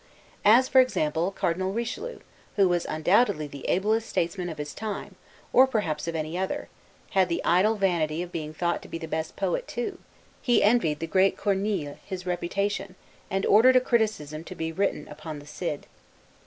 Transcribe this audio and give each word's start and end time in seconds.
As, 0.45 0.67
for 0.67 0.81
example, 0.81 1.29
Cardinal 1.29 1.73
Richelieu, 1.73 2.21
who 2.55 2.67
was 2.67 2.87
undoubtedly 2.89 3.45
the 3.45 3.67
ablest 3.69 4.09
statesman 4.09 4.49
of 4.49 4.57
his 4.57 4.73
time, 4.73 5.13
or 5.53 5.67
perhaps 5.67 6.07
of 6.07 6.15
any 6.15 6.35
other, 6.35 6.69
had 7.11 7.29
the 7.29 7.39
idle 7.45 7.75
vanity 7.75 8.23
of 8.23 8.31
being 8.31 8.51
thought 8.51 8.81
the 8.81 8.87
best 9.05 9.35
poet 9.35 9.67
too; 9.67 9.99
he 10.41 10.63
envied 10.63 11.01
the 11.01 11.05
great 11.05 11.37
Corneille 11.37 11.99
his 12.03 12.25
reputation, 12.25 12.95
and 13.29 13.45
ordered 13.45 13.75
a 13.75 13.79
criticism 13.79 14.43
to 14.45 14.55
be 14.55 14.71
written 14.71 15.07
upon 15.07 15.37
the 15.37 15.45
"Cid." 15.45 15.85